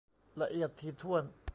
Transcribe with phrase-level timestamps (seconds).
[0.41, 1.23] ละเอียดถี่ถ้วน